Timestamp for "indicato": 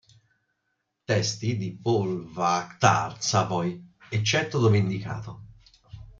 4.79-5.41